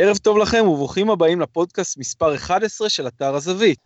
[0.00, 3.78] ערב טוב לכם וברוכים הבאים לפודקאסט מספר 11 של אתר הזווית.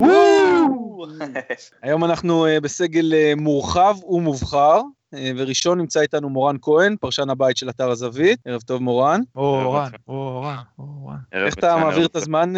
[1.83, 4.81] היום אנחנו אה, בסגל אה, מורחב ומובחר,
[5.37, 8.39] וראשון נמצא איתנו מורן כהן, פרשן הבית של אתר הזווית.
[8.45, 9.21] ערב טוב מורן.
[9.37, 11.17] אורן, אורן, אורן.
[11.33, 12.53] איך אתה מעביר את הזמן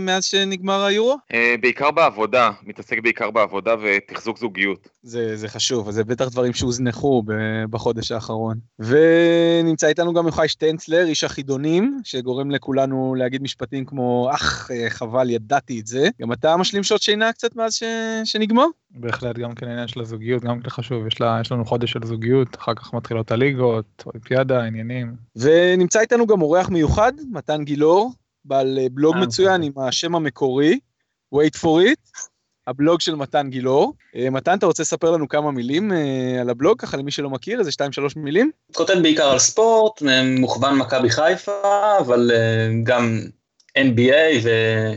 [0.00, 1.16] מאז שנגמר היורו?
[1.60, 4.88] בעיקר בעבודה, מתעסק בעיקר בעבודה ותחזוק זוגיות.
[5.02, 7.22] זה, זה חשוב, זה בטח דברים שהוזנחו
[7.70, 8.58] בחודש האחרון.
[8.78, 15.80] ונמצא איתנו גם יוחאי שטנצלר, איש החידונים, שגורם לכולנו להגיד משפטים כמו, אך, חבל, ידעתי
[15.80, 16.08] את זה.
[16.20, 17.78] גם אתה משלים שעות שינה קצת מאז.
[18.24, 18.66] שנגמר?
[18.94, 22.00] בהחלט, גם כן עניין של הזוגיות, גם כן חשוב, יש, לה, יש לנו חודש של
[22.04, 25.14] זוגיות, אחר כך מתחילות הליגות, אולימפיאדה, עניינים.
[25.36, 28.12] ונמצא איתנו גם אורח מיוחד, מתן גילאור,
[28.44, 30.78] בעל בלוג מצוין עם השם המקורי,
[31.34, 32.28] wait for it.
[32.66, 33.94] הבלוג של מתן גילאור.
[34.16, 37.58] אה, מתן, אתה רוצה לספר לנו כמה מילים אה, על הבלוג, ככה למי שלא מכיר,
[37.58, 38.50] איזה שתיים שלוש מילים?
[38.74, 40.02] כותב בעיקר על ספורט,
[40.38, 41.52] מוכוון מכבי חיפה,
[41.98, 43.20] אבל אה, גם
[43.78, 44.46] NBA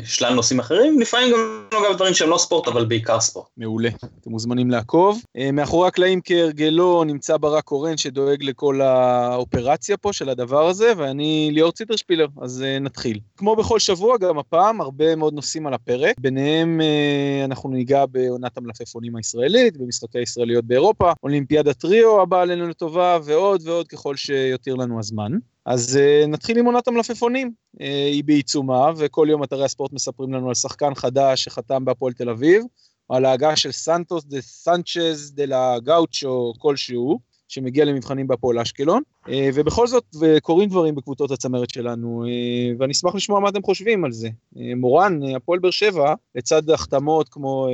[0.04, 3.48] ושלל נושאים אחרים, לפעמים גם נוגע בדברים שהם לא ספורט, אבל בעיקר ספורט.
[3.58, 3.90] מעולה,
[4.22, 5.22] אתם מוזמנים לעקוב.
[5.38, 11.50] אה, מאחורי הקלעים כהרגלו נמצא ברק קורן שדואג לכל האופרציה פה של הדבר הזה, ואני
[11.54, 13.20] ליאור ציטרשפילר, אז אה, נתחיל.
[13.38, 18.58] כמו בכל שבוע, גם הפעם הרבה מאוד נושאים על הפרק, ביניהם אה, אנחנו ניגע בעונת
[18.58, 25.00] המלפפונים הישראלית, במשחקי הישראליות באירופה, אולימפיאדה טריו הבאה עלינו לטובה, ועוד ועוד ככל שיותיר לנו
[25.00, 25.32] הזמן.
[25.68, 30.48] אז uh, נתחיל עם עונת המלפפונים, uh, היא בעיצומה, וכל יום אתרי הספורט מספרים לנו
[30.48, 32.64] על שחקן חדש שחתם בהפועל תל אביב,
[33.10, 39.02] או על ההגעה של סנטוס דה סנצ'ז דה לה גאוצ'ו כלשהו, שמגיע למבחנים בהפועל אשקלון,
[39.26, 40.04] uh, ובכל זאת
[40.42, 44.30] קורים דברים בקבוצות הצמרת שלנו, uh, ואני אשמח לשמוע מה אתם חושבים על זה.
[44.56, 47.72] Uh, מורן, הפועל באר שבע, לצד החתמות כמו uh,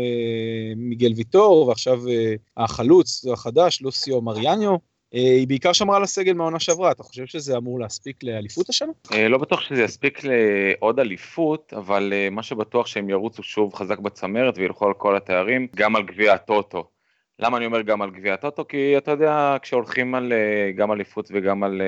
[0.75, 4.75] מיגל ויטור, ועכשיו uh, החלוץ החדש, לוסיו מריאניו,
[5.14, 8.92] היא בעיקר שמרה על הסגל מהעונה שעברה, אתה חושב שזה אמור להספיק לאליפות השנה?
[9.14, 14.00] אה, לא בטוח שזה יספיק לעוד אליפות, אבל אה, מה שבטוח שהם ירוצו שוב חזק
[14.00, 16.88] בצמרת וילכו על כל התארים, גם על גביע הטוטו.
[17.39, 18.68] למה אני אומר גם על גביע הטוטו?
[18.68, 20.34] כי אתה יודע, כשהולכים על
[20.75, 21.81] גם אליפות וגם על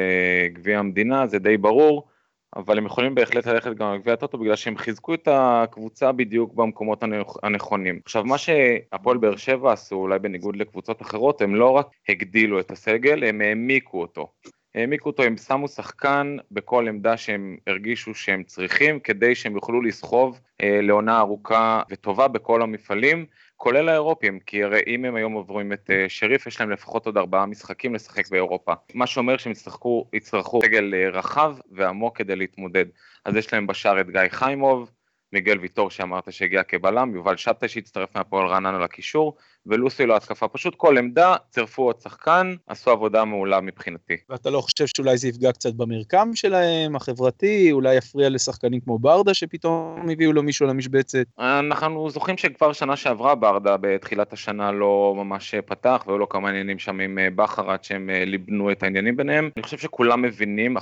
[0.53, 2.07] גביע המדינה, זה די ברור.
[2.55, 6.53] אבל הם יכולים בהחלט ללכת גם על גביע הטוטו בגלל שהם חיזקו את הקבוצה בדיוק
[6.53, 7.03] במקומות
[7.43, 7.99] הנכונים.
[8.05, 12.71] עכשיו מה שהפועל באר שבע עשו אולי בניגוד לקבוצות אחרות הם לא רק הגדילו את
[12.71, 14.27] הסגל הם העמיקו אותו.
[14.75, 20.39] העמיקו אותו, הם שמו שחקן בכל עמדה שהם הרגישו שהם צריכים כדי שהם יוכלו לסחוב
[20.61, 23.25] אה, לעונה ארוכה וטובה בכל המפעלים
[23.57, 27.17] כולל האירופים, כי הרי אם הם היום עוברים את uh, שריף, יש להם לפחות עוד
[27.17, 28.73] ארבעה משחקים לשחק באירופה.
[28.93, 32.85] מה שאומר שהם יצטרכו, יצטרכו סגל uh, רחב ועמוק כדי להתמודד.
[33.25, 34.91] אז יש להם בשער את גיא חיימוב,
[35.33, 39.37] מיגל ויטור שאמרת שהגיע כבלם, יובל שבתאי שהצטרף מהפועל רעננה לקישור,
[39.67, 44.17] ולוסי לא התקפה, פשוט כל עמדה, צירפו עוד שחקן, עשו עבודה מעולה מבחינתי.
[44.29, 49.33] ואתה לא חושב שאולי זה יפגע קצת במרקם שלהם, החברתי, אולי יפריע לשחקנים כמו ברדה
[49.33, 51.25] שפתאום הביאו לו מישהו למשבצת?
[51.39, 56.79] אנחנו זוכרים שכבר שנה שעברה ברדה בתחילת השנה לא ממש פתח, והיו לו כמה עניינים
[56.79, 59.49] שם עם אה, בכר עד שהם אה, ליבנו את העניינים ביניהם.
[59.57, 60.77] אני חושב שכולם מבינים,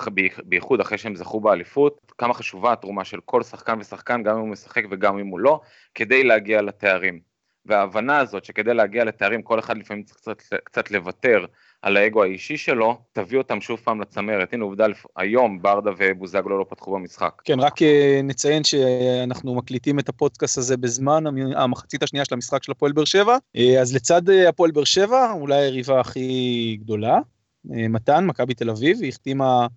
[0.46, 4.50] בייחוד אחרי שהם זכו באליפות, כמה חשובה התרומה של כל שחקן ושחקן, גם אם הוא
[4.50, 5.60] משחק וגם אם הוא לא,
[5.96, 7.33] כדי להגיע לתארים.
[7.66, 11.46] וההבנה הזאת שכדי להגיע לתארים כל אחד לפעמים צריך קצת, קצת לוותר
[11.82, 14.54] על האגו האישי שלו, תביא אותם שוב פעם לצמרת.
[14.54, 14.86] הנה עובדה,
[15.16, 17.42] היום ברדה ובוזגלו לא פתחו במשחק.
[17.44, 21.24] כן, רק אה, נציין שאנחנו מקליטים את הפודקאסט הזה בזמן
[21.56, 23.38] המחצית השנייה של המשחק של הפועל באר שבע.
[23.56, 27.20] אה, אז לצד אה, הפועל באר שבע, אולי היריבה הכי גדולה,
[27.66, 29.68] מתן, מכבי תל אביב, היא החתימה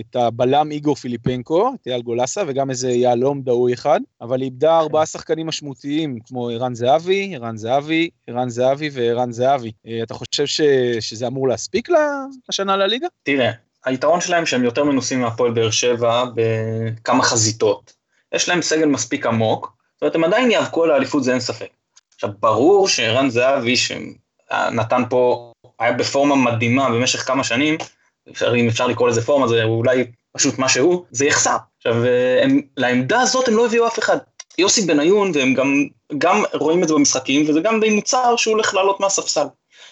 [0.00, 4.78] את הבלם איגו פיליפנקו, את אייל גולסה, וגם איזה יהלום דהוי אחד, אבל היא איבדה
[4.78, 9.72] ארבעה שחקנים משמעותיים, כמו ערן זהבי, ערן זהבי, ערן זהבי וערן זהבי.
[9.86, 10.60] אה, אתה חושב ש...
[11.00, 11.88] שזה אמור להספיק
[12.48, 13.06] לשנה לליגה?
[13.22, 13.50] תראה,
[13.84, 17.92] היתרון שלהם שהם יותר מנוסים מהפועל באר שבע בכמה חזיתות.
[18.34, 21.68] יש להם סגל מספיק עמוק, זאת אומרת, הם עדיין יאבקו על האליפות, זה אין ספק.
[22.14, 27.78] עכשיו, ברור שערן זהבי, שנתן פה, היה בפורמה מדהימה במשך כמה שנים,
[28.30, 30.04] אפשר, אם אפשר לקרוא לזה פורמה, זה אולי
[30.36, 31.56] פשוט מה שהוא, זה יחסר.
[31.76, 31.94] עכשיו,
[32.42, 34.18] הם, לעמדה הזאת הם לא הביאו אף אחד.
[34.58, 35.86] יוסי בניון, והם גם,
[36.18, 39.46] גם רואים את זה במשחקים, וזה גם די מוצר שהוא הולך לעלות מהספסל.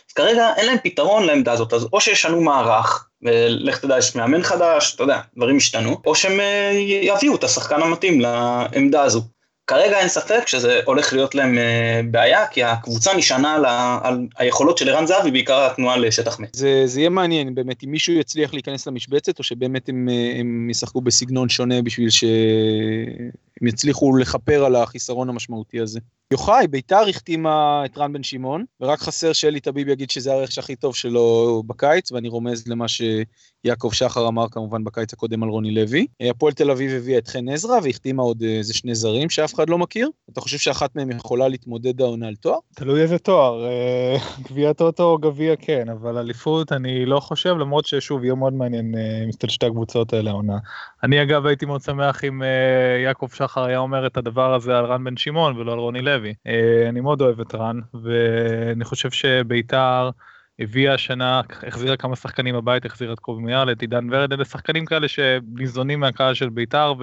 [0.08, 4.42] אז כרגע אין להם פתרון לעמדה הזאת, אז או שישנו מערך, ולך תדע, יש מאמן
[4.42, 6.70] חדש, אתה יודע, דברים השתנו, או שהם אה,
[7.02, 9.22] יביאו את השחקן המתאים לעמדה הזו.
[9.66, 13.64] כרגע אין ספק שזה הולך להיות להם אה, בעיה, כי הקבוצה נשענה על,
[14.02, 16.55] על היכולות של ערן זהבי, בעיקר התנועה לשטח מת.
[16.55, 20.70] זה, זה יהיה מעניין באמת, אם מישהו יצליח להיכנס למשבצת, או שבאמת הם, אה, הם
[20.70, 22.25] ישחקו בסגנון שונה בשביל ש...
[23.61, 26.00] הם יצליחו לכפר על החיסרון המשמעותי הזה.
[26.30, 30.76] יוחאי, ביתר החתימה את רן בן שמעון, ורק חסר שאלי טביב יגיד שזה הרכש הכי
[30.76, 36.06] טוב שלו בקיץ, ואני רומז למה שיעקב שחר אמר כמובן בקיץ הקודם על רוני לוי.
[36.22, 39.54] אה, הפועל תל אביב הביאה את חן עזרא והחתימה עוד אה, איזה שני זרים שאף
[39.54, 40.10] אחד לא מכיר.
[40.32, 42.58] אתה חושב שאחת מהם יכולה להתמודד העונה על תואר?
[42.74, 44.16] תלוי איזה תואר, אה,
[44.50, 48.94] גביע טוטו או גביע כן, אבל אליפות אני לא חושב, למרות ששוב יהיה מאוד מעניין
[49.28, 50.58] מסתכל שתי הקבוצות האלה העונה.
[51.02, 52.42] אני אגב הייתי מאוד שמח אם
[53.04, 56.13] יעקב שחר היה אומר את הדבר הזה על רן בן שמעון ולא על רוני לוי.
[56.88, 60.11] אני מאוד אוהב את רן, ואני חושב שביתר...
[60.58, 64.84] הביאה השנה, החזירה כמה שחקנים הבית, החזירה את קובי מיאר, את עידן ורד, אלה שחקנים
[64.84, 66.94] כאלה שניזונים מהקהל של בית"ר,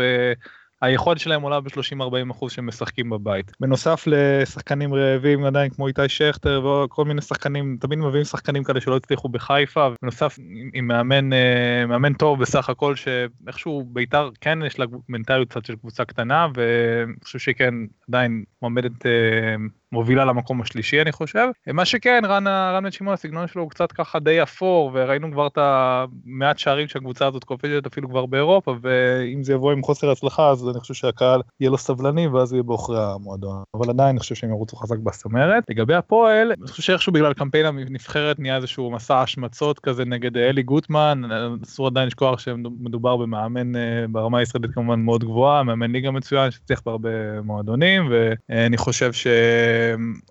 [0.81, 3.51] והיכולת שלהם עולה ב-30-40 אחוז שהם משחקים בבית.
[3.59, 8.95] בנוסף לשחקנים רעבים עדיין כמו איתי שכטר וכל מיני שחקנים, תמיד מביאים שחקנים כאלה שלא
[8.95, 10.39] הצליחו בחיפה, בנוסף
[10.73, 15.75] עם מאמן, אה, מאמן טוב בסך הכל, שאיכשהו בית"ר כן יש לה מנטליות קצת של
[15.75, 17.73] קבוצה קטנה, ואני חושב שכן
[18.07, 19.55] עדיין מועמדת אה,
[19.91, 21.47] מובילה למקום השלישי אני חושב.
[21.73, 25.47] מה שכן רן, רן בן שמעון הסגנון שלו הוא קצת ככה די אפור וראינו כבר
[25.47, 30.49] את המעט שערים שהקבוצה הזאת כובשת אפילו כבר באירופה ואם זה יבוא עם חוסר הצלחה
[30.49, 34.35] אז אני חושב שהקהל יהיה לו סבלני ואז יהיה בעוכרי המועדון אבל עדיין אני חושב
[34.35, 35.63] שהם ירוצו חזק בסמרת.
[35.69, 40.63] לגבי הפועל אני חושב שאיכשהו בגלל קמפיין הנבחרת נהיה איזשהו מסע השמצות כזה נגד אלי
[40.63, 41.21] גוטמן
[41.63, 46.81] אסור עדיין לשכוח שמדובר במאמן אה, ברמה הישראלית כמובן מאוד גבוהה מאמן ליגה מצוין שצריך
[46.85, 48.09] בהרבה מועדונים
[48.49, 49.27] ואני חושב ש...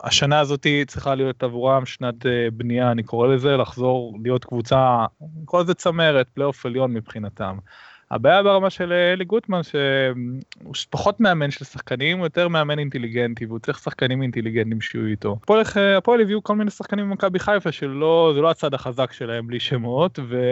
[0.02, 5.44] השנה הזאת צריכה להיות עבורם שנת אה, בנייה, אני קורא לזה, לחזור להיות קבוצה, אני
[5.44, 7.58] קורא לזה צמרת, פלייאוף עליון מבחינתם.
[8.10, 13.46] הבעיה ברמה של אה, אלי גוטמן שהוא פחות מאמן של שחקנים הוא יותר מאמן אינטליגנטי
[13.46, 15.36] והוא צריך שחקנים אינטליגנטים שיהיו איתו.
[15.96, 20.18] הפועל, הביאו כל מיני שחקנים ממכבי חיפה שלא זה לא הצד החזק שלהם בלי שמות
[20.28, 20.42] ו...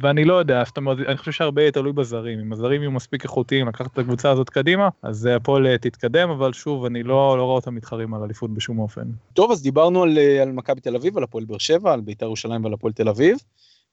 [0.00, 3.24] ואני לא יודע זאת אומרת אני חושב שהרבה יהיה תלוי בזרים אם הזרים יהיו מספיק
[3.24, 7.42] איכותיים לקחת את הקבוצה הזאת קדימה אז הפועל אה, תתקדם אבל שוב אני לא, לא
[7.42, 9.04] רואה אותם מתחרים על אליפות בשום אופן.
[9.34, 12.26] טוב אז דיברנו על, אה, על מכבי תל אביב על הפועל באר שבע על בית"ר
[12.26, 13.36] ירושלים ועל הפועל תל אביב.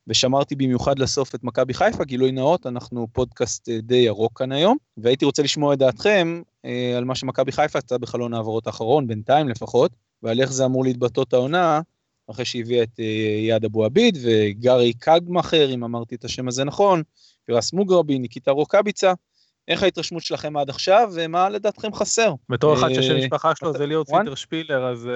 [0.07, 4.77] ושמרתי במיוחד לסוף את מכבי חיפה, גילוי נאות, אנחנו פודקאסט אה, די ירוק כאן היום,
[4.97, 9.49] והייתי רוצה לשמוע את דעתכם אה, על מה שמכבי חיפה עשתה בחלון העברות האחרון, בינתיים
[9.49, 9.91] לפחות,
[10.23, 11.81] ועל איך זה אמור להתבטאות העונה,
[12.31, 13.05] אחרי שהביאה את אה,
[13.47, 17.03] יעד אבו עביד וגארי קגמאכר, אם אמרתי את השם הזה נכון,
[17.45, 19.13] פירס מוגרבי, ניקיטה רוקאביצה,
[19.67, 22.33] איך ההתרשמות שלכם עד עכשיו, ומה לדעתכם חסר?
[22.49, 25.09] בתור אחד ששם משפחה שלו זה ליאור ציטר שפילר, אז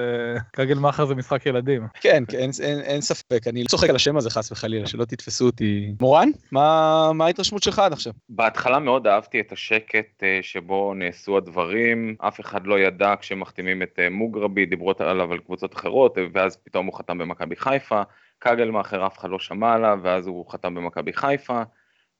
[0.52, 1.86] כגל מאחר זה משחק ילדים.
[2.00, 5.92] כן, כן, אין ספק, אני לא צוחק על השם הזה חס וחלילה, שלא תתפסו אותי.
[6.00, 8.12] מורן, מה ההתרשמות שלך עד עכשיו?
[8.28, 13.98] בהתחלה מאוד אהבתי את השקט אה, שבו נעשו הדברים, אף אחד לא ידע כשמחתימים את
[13.98, 18.02] אה, מוגרבי, דיברו עליו על קבוצות אחרות, ואז פתאום הוא חתם במכבי חיפה,
[18.40, 21.62] כגלמאכר אף אחד לא שמע עליו, ואז הוא חתם במכבי חיפה.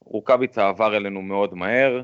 [0.01, 2.03] רוקאביצה עבר אלינו מאוד מהר,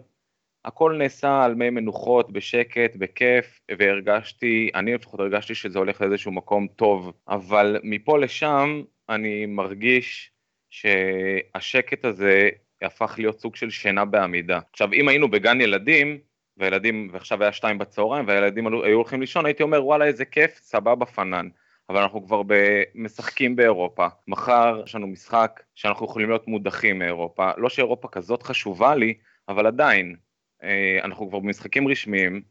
[0.65, 6.67] הכל נעשה על מי מנוחות, בשקט, בכיף, והרגשתי, אני לפחות הרגשתי שזה הולך לאיזשהו מקום
[6.77, 10.31] טוב, אבל מפה לשם אני מרגיש
[10.71, 12.49] שהשקט הזה
[12.83, 14.59] הפך להיות סוג של שינה בעמידה.
[14.73, 16.19] עכשיו, אם היינו בגן ילדים,
[16.57, 21.07] והילדים, ועכשיו היה שתיים בצהריים, והילדים היו הולכים לישון, הייתי אומר, וואלה, איזה כיף, סבבה,
[21.07, 21.49] פנן.
[21.89, 22.43] אבל אנחנו כבר
[22.95, 24.07] משחקים באירופה.
[24.29, 27.51] מחר יש לנו משחק שאנחנו יכולים להיות מודחים מאירופה.
[27.57, 29.15] לא שאירופה כזאת חשובה לי,
[29.49, 30.17] אבל עדיין,
[31.05, 32.43] אנחנו כבר במשחקים רשמיים,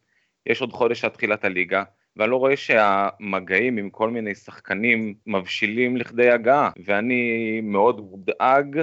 [0.46, 1.84] יש עוד חודש עד תחילת הליגה,
[2.16, 8.80] ואני לא רואה שהמגעים עם כל מיני שחקנים מבשילים לכדי הגעה, ואני מאוד מודאג,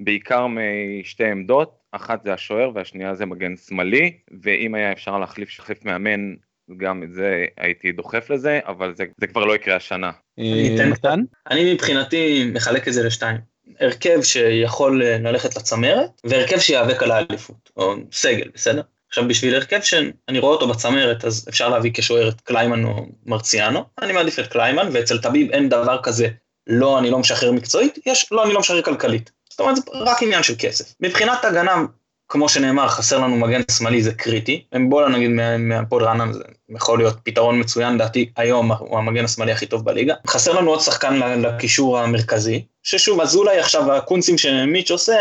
[0.00, 4.12] בעיקר משתי עמדות, אחת זה השוער והשנייה זה מגן שמאלי,
[4.42, 6.34] ואם היה אפשר להחליף שחליף מאמן,
[6.76, 10.10] גם את זה הייתי דוחף לזה, אבל זה, זה כבר לא יקרה השנה.
[10.38, 13.51] אני, אתן, אני מבחינתי מחלק את זה לשתיים.
[13.80, 18.82] הרכב שיכול אה, ללכת לצמרת, והרכב שיאבק על האליפות, או סגל, בסדר?
[19.08, 23.84] עכשיו בשביל הרכב שאני רואה אותו בצמרת, אז אפשר להביא כשוער את קליימן או מרציאנו,
[24.02, 26.28] אני מעדיף את קליימן, ואצל טביב אין דבר כזה,
[26.66, 29.30] לא, אני לא משחרר מקצועית, יש, לא, אני לא משחרר כלכלית.
[29.50, 30.94] זאת אומרת, זה רק עניין של כסף.
[31.00, 31.84] מבחינת הגנה,
[32.28, 34.64] כמו שנאמר, חסר לנו מגן שמאלי, זה קריטי.
[34.88, 39.66] בואו נגיד מהפועל רעננה, זה יכול להיות פתרון מצוין, דעתי היום הוא המגן השמאלי הכי
[39.66, 40.14] טוב בליגה.
[40.26, 45.16] חסר לנו עוד שחקן לקישור המרכזי, ששוב, אזולאי עכשיו הקונצים שמיץ' עושה,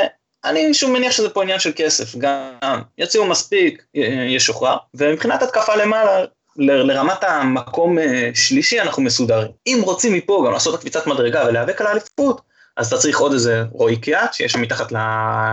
[0.45, 3.83] אני שוב מניח שזה פה עניין של כסף, גם יציעו מספיק,
[4.27, 6.25] ישוחרר, ומבחינת התקפה למעלה,
[6.57, 9.51] לרמת המקום אה, שלישי אנחנו מסודרים.
[9.67, 12.41] אם רוצים מפה גם לעשות קפיצת מדרגה ולהיאבק על האליפות,
[12.77, 14.91] אז אתה צריך עוד איזה רועי קיאט שיש שם מתחת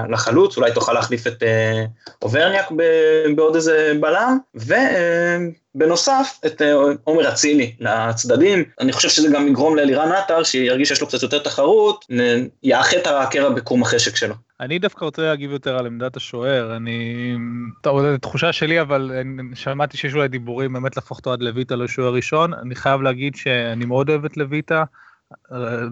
[0.08, 1.84] לחלוץ, אולי תוכל להחליף את אה,
[2.22, 2.70] אוברניאק
[3.36, 4.38] בעוד איזה בלם,
[5.74, 11.00] ובנוסף את אה, עומר אצילי לצדדים, אני חושב שזה גם יגרום לאלירן עטר שירגיש שיש
[11.00, 12.04] לו קצת יותר תחרות,
[12.62, 14.34] יאחה את הקרע בקרום החשק שלו.
[14.60, 17.34] אני דווקא רוצה להגיב יותר על עמדת השוער, אני...
[17.82, 19.12] טוב, זו תחושה שלי, אבל
[19.54, 22.54] שמעתי שיש אולי דיבורים באמת להפוך את אוהד לויטה לשוער ראשון.
[22.54, 24.84] אני חייב להגיד שאני מאוד אוהב את לויטה.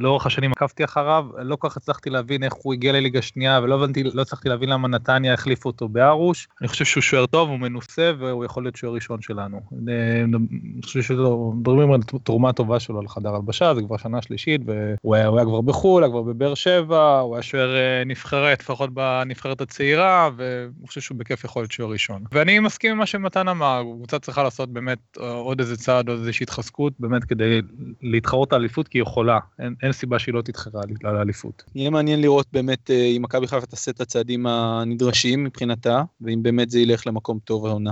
[0.00, 3.75] לאורך השנים עקבתי אחריו, לא כל כך הצלחתי להבין איך הוא הגיע לליגה שנייה ולא
[3.75, 6.49] הבנתי, לא הצלחתי להבין למה נתניה החליפו אותו בארוש.
[6.61, 9.61] אני חושב שהוא שוער טוב, הוא מנוסה והוא יכול להיות שוער ראשון שלנו.
[9.83, 15.28] אני חושב שמדברים על תרומה טובה שלו לחדר הלבשה, זה כבר שנה שלישית והוא היה,
[15.28, 20.31] היה כבר בחו"ל, היה כבר בבאר שבע, הוא היה שוער אה, נבחרת, לפחות בנבחרת הצעירה,
[20.37, 22.23] ואני חושב שהוא בכיף יכול להיות שוער ראשון.
[22.33, 26.19] ואני מסכים עם מה שמתן אמר, קבוצה צריכה לעשות באמת אה, עוד איזה צעד, עוד
[26.19, 27.61] איזושהי התחזקות, באמת כדי
[28.02, 29.25] להתחרות האליפות, כי היא.
[29.26, 31.62] יכולה, אין, אין סיבה שהיא לא תתחרה לאליפות.
[31.75, 36.71] יהיה מעניין לראות באמת אה, אם מכבי חיפה תעשה את הצעדים הנדרשים מבחינתה, ואם באמת
[36.71, 37.90] זה ילך למקום טוב העונה.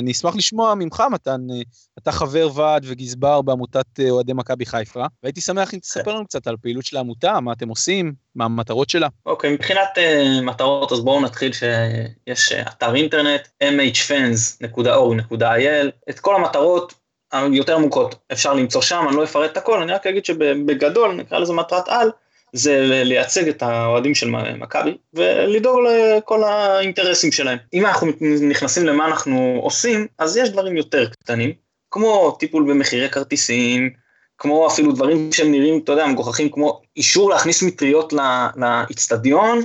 [0.00, 1.60] אני אשמח לשמוע ממך, מתן, אה,
[1.98, 6.46] אתה חבר ועד וגזבר בעמותת אה, אוהדי מכבי חיפה, והייתי שמח אם תספר לנו קצת
[6.46, 9.08] על פעילות של העמותה, מה אתם עושים, מה המטרות שלה.
[9.26, 10.00] אוקיי, okay, מבחינת uh,
[10.42, 16.94] מטרות, אז בואו נתחיל שיש אתר אינטרנט, mhfans.org.il, את כל המטרות
[17.32, 21.38] היותר עמוקות אפשר למצוא שם, אני לא אפרט את הכל, אני רק אגיד שבגדול, נקרא
[21.38, 22.10] לזה מטרת על,
[22.52, 27.58] זה לייצג את האוהדים של מכבי ולדאוג לכל האינטרסים שלהם.
[27.74, 28.08] אם אנחנו
[28.48, 31.52] נכנסים למה אנחנו עושים, אז יש דברים יותר קטנים,
[31.90, 33.90] כמו טיפול במחירי כרטיסים,
[34.38, 38.12] כמו אפילו דברים שהם נראים, אתה יודע, מגוחכים, כמו אישור להכניס מטריות
[38.56, 39.60] לאיצטדיון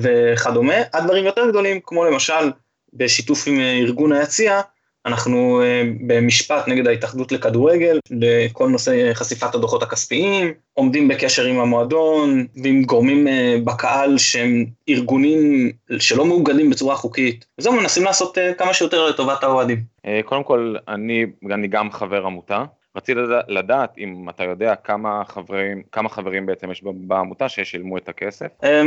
[0.00, 2.52] וכדומה, עד דברים יותר גדולים, כמו למשל
[2.92, 4.60] בשיתוף עם ארגון היציע,
[5.06, 12.46] אנחנו אה, במשפט נגד ההתאחדות לכדורגל, לכל נושא חשיפת הדוחות הכספיים, עומדים בקשר עם המועדון
[12.62, 17.46] ועם גורמים אה, בקהל שהם ארגונים שלא מאוגדים בצורה חוקית.
[17.58, 19.94] וזהו, מנסים לעשות אה, כמה שיותר לטובת האוהדים.
[20.24, 22.64] קודם כל, אני, אני גם חבר עמותה.
[22.96, 28.46] רציתי לדעת אם אתה יודע כמה חברים, כמה חברים בעצם יש בעמותה ששילמו את הכסף?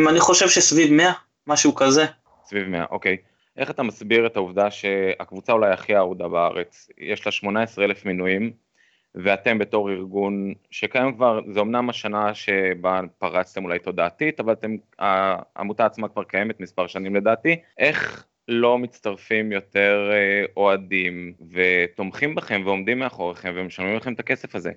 [0.09, 1.11] אני חושב שסביב 100,
[1.47, 2.05] משהו כזה.
[2.45, 3.17] סביב 100, אוקיי.
[3.57, 8.51] איך אתה מסביר את העובדה שהקבוצה אולי הכי אהודה בארץ, יש לה 18 אלף מינויים,
[9.15, 15.85] ואתם בתור ארגון שקיים כבר, זה אמנם השנה שבה פרצתם אולי תודעתית, אבל אתם, העמותה
[15.85, 22.99] עצמה כבר קיימת מספר שנים לדעתי, איך לא מצטרפים יותר אה, אוהדים ותומכים בכם ועומדים
[22.99, 24.71] מאחוריכם ומשלמים לכם את הכסף הזה?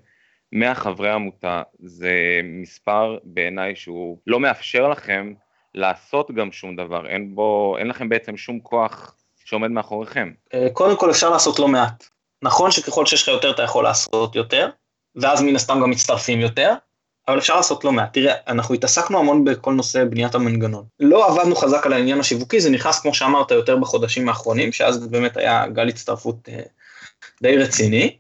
[0.53, 5.33] 100 חברי עמותה זה מספר בעיניי שהוא לא מאפשר לכם
[5.75, 10.33] לעשות גם שום דבר, אין בו, אין לכם בעצם שום כוח שעומד מאחוריכם.
[10.55, 12.05] אה, קודם כל אפשר לעשות לא מעט.
[12.43, 14.69] נכון שככל שיש לך יותר אתה יכול לעשות יותר,
[15.17, 16.75] ואז מן הסתם גם מצטרפים יותר,
[17.29, 18.13] אבל אפשר לעשות לא מעט.
[18.13, 20.85] תראה, אנחנו התעסקנו המון בכל נושא בניית המנגנון.
[21.01, 25.37] לא עבדנו חזק על העניין השיווקי, זה נכנס, כמו שאמרת, יותר בחודשים האחרונים, שאז באמת
[25.37, 26.63] היה גל הצטרפות אה,
[27.43, 28.17] די רציני.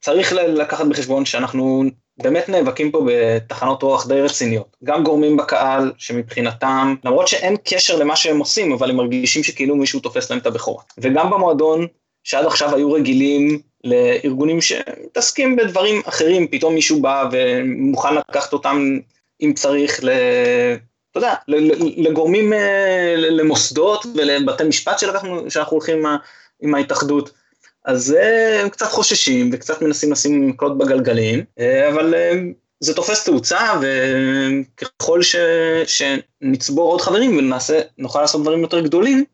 [0.00, 1.84] צריך לקחת בחשבון שאנחנו
[2.18, 4.76] באמת נאבקים פה בתחנות רוח די רציניות.
[4.84, 10.00] גם גורמים בקהל שמבחינתם, למרות שאין קשר למה שהם עושים, אבל הם מרגישים שכאילו מישהו
[10.00, 10.82] תופס להם את הבכורה.
[10.98, 11.86] וגם במועדון,
[12.24, 18.98] שעד עכשיו היו רגילים לארגונים שמתעסקים בדברים אחרים, פתאום מישהו בא ומוכן לקחת אותם,
[19.42, 20.10] אם צריך, ל...
[21.10, 21.34] אתה יודע,
[21.96, 26.06] לגורמים, אה, למוסדות ולבתי משפט שלקחנו, שאנחנו הולכים
[26.62, 27.30] עם ההתאחדות.
[27.84, 28.16] אז
[28.60, 32.32] הם קצת חוששים וקצת מנסים לשים מקלות בגלגלים, אה, אבל אה,
[32.80, 35.36] זה תופס תאוצה, וככל ש,
[35.86, 39.24] שנצבור עוד חברים ונעשה, נוכל לעשות דברים יותר גדולים,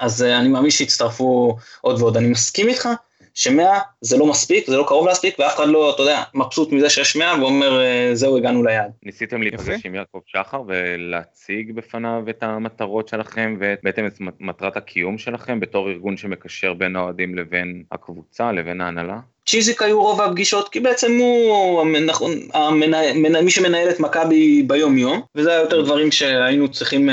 [0.00, 2.16] אז אה, אני מאמין שיצטרפו עוד ועוד.
[2.16, 2.88] אני מסכים איתך
[3.34, 6.90] שמאה זה לא מספיק, זה לא קרוב להספיק, ואף אחד לא, אתה יודע, מבסוט מזה
[6.90, 7.80] שיש מאה ואומר,
[8.12, 8.90] זהו, הגענו ליעד.
[9.02, 15.60] ניסיתם להיפגש עם יעקב שחר ולהציג בפניו את המטרות שלכם ובעצם את מטרת הקיום שלכם
[15.60, 19.18] בתור ארגון שמקשר בין האוהדים לבין הקבוצה, לבין ההנהלה?
[19.46, 25.22] צ'יזיק היו רוב הפגישות, כי בעצם הוא נכון, המנהל, מי שמנהל את מכבי ביום יום,
[25.34, 27.12] וזה היה יותר דברים שהיינו צריכים uh,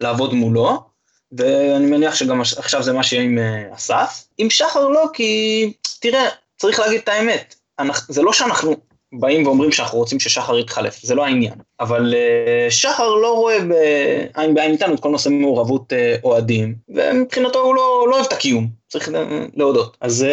[0.00, 0.93] לעבוד מולו.
[1.38, 4.24] ואני מניח שגם עכשיו זה מה שיהיה עם uh, אסף.
[4.38, 8.76] עם שחר לא, כי תראה, צריך להגיד את האמת, אנחנו, זה לא שאנחנו
[9.12, 11.54] באים ואומרים שאנחנו רוצים ששחר יתחלף, זה לא העניין.
[11.80, 17.60] אבל uh, שחר לא רואה בעין בעין איתנו את כל נושא מעורבות uh, אוהדים, ומבחינתו
[17.60, 19.10] הוא לא, לא אוהב את הקיום, צריך
[19.56, 19.96] להודות.
[20.00, 20.26] אז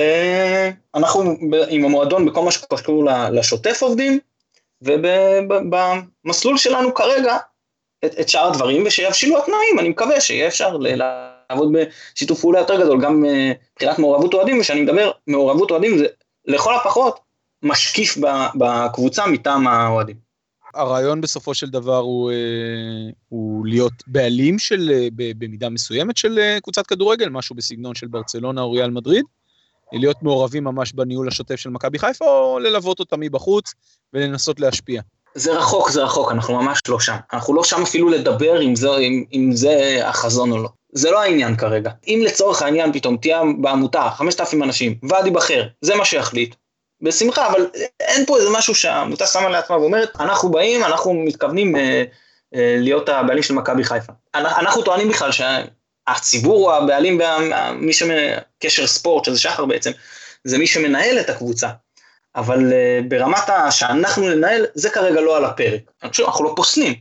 [0.95, 1.35] אנחנו
[1.69, 4.19] עם המועדון בכל מה שקשור לשוטף עובדים,
[4.81, 7.37] ובמסלול שלנו כרגע
[8.05, 13.01] את, את שאר הדברים ושיבשילו התנאים, אני מקווה שיהיה אפשר לעבוד בשיתוף פעולה יותר גדול,
[13.01, 16.05] גם אה, מבחינת מעורבות אוהדים, וכשאני מדבר מעורבות אוהדים זה
[16.45, 17.19] לכל הפחות
[17.63, 18.17] משקיף
[18.55, 20.15] בקבוצה מטעם האוהדים.
[20.73, 22.35] הרעיון בסופו של דבר הוא, אה,
[23.29, 28.71] הוא להיות בעלים של, אה, במידה מסוימת של קבוצת כדורגל, משהו בסגנון של ברצלונה או
[28.71, 29.25] ריאל מדריד,
[29.93, 33.73] להיות מעורבים ממש בניהול השוטף של מכבי חיפה, או ללוות אותה מבחוץ
[34.13, 35.01] ולנסות להשפיע.
[35.35, 37.15] זה רחוק, זה רחוק, אנחנו ממש לא שם.
[37.33, 40.69] אנחנו לא שם אפילו לדבר אם זה, אם, אם זה החזון או לא.
[40.93, 41.91] זה לא העניין כרגע.
[42.07, 46.55] אם לצורך העניין פתאום תהיה בעמותה 5,000 אנשים, ועד ייבחר, זה מה שיחליט.
[47.01, 47.67] בשמחה, אבל
[47.99, 52.03] אין פה איזה משהו שהעמותה שמה לעצמה ואומרת, אנחנו באים, אנחנו מתכוונים אה,
[52.55, 54.13] אה, להיות הבעלים של מכבי חיפה.
[54.35, 57.21] אנחנו טוענים בכלל שהציבור הוא הבעלים,
[57.75, 59.91] מי שקשר ספורט, שזה שחר בעצם,
[60.43, 61.67] זה מי שמנהל את הקבוצה.
[62.35, 63.71] אבל אה, ברמת ה...
[63.71, 65.81] שאנחנו ננהל, זה כרגע לא על הפרק.
[66.03, 66.93] אנחנו לא פוסלים,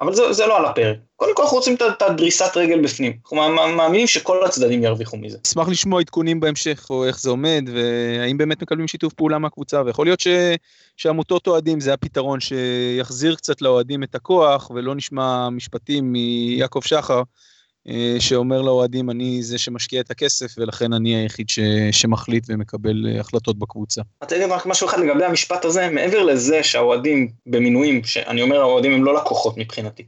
[0.00, 0.96] אבל זה, זה לא על הפרק.
[1.16, 3.12] קודם כל אנחנו רוצים את הדריסת רגל בפנים.
[3.22, 3.36] אנחנו
[3.76, 5.38] מאמינים שכל הצדדים ירוויחו מזה.
[5.46, 10.06] אשמח לשמוע עדכונים בהמשך, או איך זה עומד, והאם באמת מקבלים שיתוף פעולה מהקבוצה, ויכול
[10.06, 10.28] להיות ש...
[10.96, 17.22] שעמותות אוהדים זה הפתרון שיחזיר קצת לאוהדים את הכוח, ולא נשמע משפטים מיעקב שחר.
[17.88, 21.58] אה, שאומר לאוהדים, אני זה שמשקיע את הכסף, ולכן אני היחיד ש,
[21.90, 24.02] שמחליט ומקבל אה, החלטות בקבוצה.
[24.22, 28.92] אתה יודע רק משהו אחד לגבי המשפט הזה, מעבר לזה שהאוהדים במינויים, שאני אומר האוהדים
[28.92, 30.06] הם לא לקוחות מבחינתי,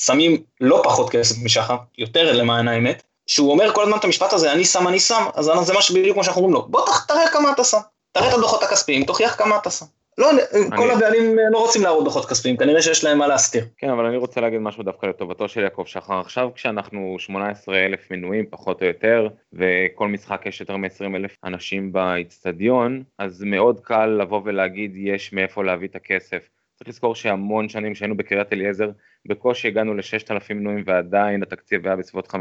[0.00, 4.52] שמים לא פחות כסף משחר, יותר למען האמת, שהוא אומר כל הזמן את המשפט הזה,
[4.52, 7.52] אני שם, אני שם, אז זה מה שבדיוק כמו שאנחנו אומרים לו, בוא תראה כמה
[7.52, 7.78] אתה שם,
[8.12, 9.86] תראה את הדוחות הכספיים, תוכיח כמה אתה שם.
[10.18, 10.40] לא, אני...
[10.76, 13.64] כל הבעלים אה, לא רוצים להראות דוחות כספיים, כנראה שיש להם מה להסתיר.
[13.76, 16.20] כן, אבל אני רוצה להגיד משהו דווקא לטובתו של יעקב שחר.
[16.20, 21.92] עכשיו כשאנחנו 18 אלף מנויים, פחות או יותר, וכל משחק יש יותר מ-20 אלף אנשים
[21.92, 26.48] באיצטדיון, אז מאוד קל לבוא ולהגיד יש מאיפה להביא את הכסף.
[26.74, 28.90] צריך לזכור שהמון שנים שהיינו בקריית אליעזר,
[29.26, 32.36] בקושי הגענו ל-6,000 מנויים ועדיין התקציב היה בסביבות 55-60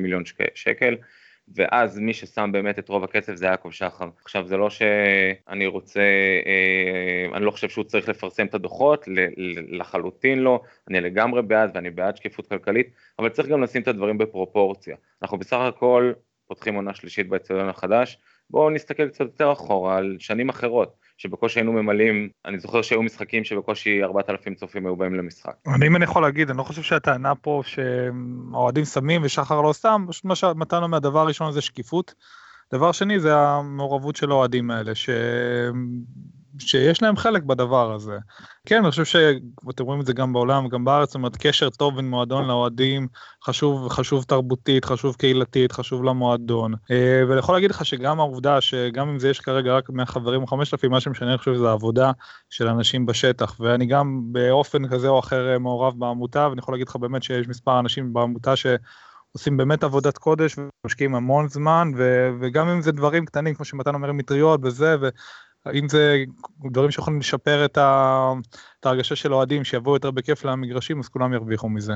[0.00, 0.22] מיליון
[0.54, 0.96] שקל.
[1.48, 4.08] ואז מי ששם באמת את רוב הכסף זה יעקב שחר.
[4.22, 6.00] עכשיו זה לא שאני רוצה,
[6.46, 9.08] אה, אני לא חושב שהוא צריך לפרסם את הדוחות,
[9.68, 14.18] לחלוטין לא, אני לגמרי בעד ואני בעד שקיפות כלכלית, אבל צריך גם לשים את הדברים
[14.18, 14.96] בפרופורציה.
[15.22, 16.12] אנחנו בסך הכל
[16.46, 18.18] פותחים עונה שלישית באצטדיון החדש,
[18.50, 21.03] בואו נסתכל קצת יותר אחורה על שנים אחרות.
[21.16, 25.54] שבקושי היינו ממלאים, אני זוכר שהיו משחקים שבקושי 4,000 צופים היו באים למשחק.
[25.74, 30.04] אני אם אני יכול להגיד, אני לא חושב שהטענה פה שהאוהדים שמים ושחר לא שם,
[30.08, 32.14] פשוט מה שמתנו מהדבר הראשון זה שקיפות.
[32.72, 35.10] דבר שני זה המעורבות של האוהדים האלה, ש...
[36.58, 38.18] שיש להם חלק בדבר הזה.
[38.66, 41.96] כן, אני חושב שאתם רואים את זה גם בעולם, גם בארץ, זאת אומרת, קשר טוב
[41.96, 43.08] בין מועדון לאוהדים,
[43.44, 46.74] חשוב, חשוב תרבותית, חשוב קהילתית, חשוב למועדון.
[46.90, 50.46] אה, ואני יכול להגיד לך שגם העובדה שגם אם זה יש כרגע רק מהחברים או
[50.46, 52.12] 5,000, מה שמשנה, אני חושב שזה העבודה
[52.50, 53.56] של אנשים בשטח.
[53.60, 57.48] ואני גם באופן כזה או אחר אה, מעורב בעמותה, ואני יכול להגיד לך באמת שיש
[57.48, 58.66] מספר אנשים בעמותה ש...
[59.36, 63.94] עושים באמת עבודת קודש ומשקיעים המון זמן ו, וגם אם זה דברים קטנים כמו שמתן
[63.94, 64.96] אומר מטריות וזה
[65.74, 66.24] אם זה
[66.72, 68.32] דברים שיכולים לשפר את, ה...
[68.80, 71.94] את ההרגשה של אוהדים שיבואו יותר בכיף למגרשים אז כולם ירוויחו מזה.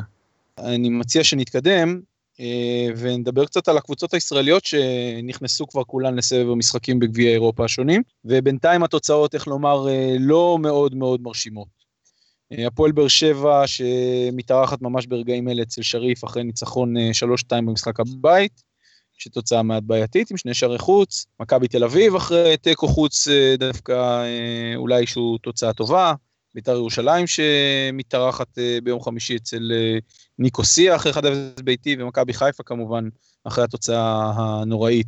[0.59, 2.01] אני מציע שנתקדם
[2.41, 8.83] אה, ונדבר קצת על הקבוצות הישראליות שנכנסו כבר כולן לסבב המשחקים בגביע אירופה השונים ובינתיים
[8.83, 11.69] התוצאות איך לומר אה, לא מאוד מאוד מרשימות.
[12.53, 17.01] אה, הפועל באר שבע שמתארחת ממש ברגעים אלה אצל שריף אחרי ניצחון 3-2
[17.51, 18.68] במשחק הבית.
[19.19, 23.93] שתוצאה מעט בעייתית עם שני שערי חוץ, מכבי תל אביב אחרי תיקו חוץ אה, דווקא
[24.23, 26.13] אה, אולי שהוא תוצאה טובה,
[26.55, 29.73] בית"ר ירושלים שמתארחת אה, ביום חמישי אצל
[30.39, 31.17] ניקוסיה אחרי 1-0
[31.65, 33.09] ביתי, ומכבי חיפה כמובן
[33.45, 35.07] אחרי התוצאה הנוראית